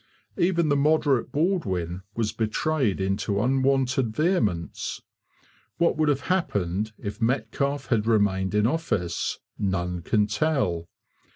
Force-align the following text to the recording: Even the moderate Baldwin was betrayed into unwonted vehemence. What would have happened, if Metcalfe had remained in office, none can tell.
Even 0.39 0.69
the 0.69 0.75
moderate 0.75 1.31
Baldwin 1.31 2.01
was 2.15 2.31
betrayed 2.31 2.99
into 2.99 3.39
unwonted 3.39 4.15
vehemence. 4.15 5.03
What 5.77 5.95
would 5.95 6.09
have 6.09 6.21
happened, 6.21 6.91
if 6.97 7.21
Metcalfe 7.21 7.85
had 7.89 8.07
remained 8.07 8.55
in 8.55 8.65
office, 8.65 9.37
none 9.59 10.01
can 10.01 10.25
tell. 10.25 10.89